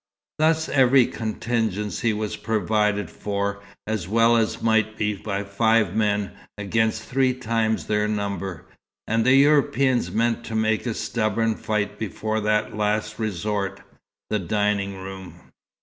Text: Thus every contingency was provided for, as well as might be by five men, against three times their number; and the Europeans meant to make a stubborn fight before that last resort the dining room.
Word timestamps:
Thus 0.39 0.67
every 0.67 1.05
contingency 1.05 2.11
was 2.11 2.35
provided 2.35 3.11
for, 3.11 3.61
as 3.85 4.07
well 4.07 4.35
as 4.35 4.59
might 4.59 4.97
be 4.97 5.13
by 5.15 5.43
five 5.43 5.95
men, 5.95 6.31
against 6.57 7.03
three 7.03 7.35
times 7.35 7.85
their 7.85 8.07
number; 8.07 8.65
and 9.05 9.23
the 9.23 9.35
Europeans 9.35 10.09
meant 10.09 10.43
to 10.45 10.55
make 10.55 10.87
a 10.87 10.95
stubborn 10.95 11.53
fight 11.53 11.99
before 11.99 12.39
that 12.39 12.75
last 12.75 13.19
resort 13.19 13.81
the 14.31 14.39
dining 14.39 14.97
room. 14.97 15.51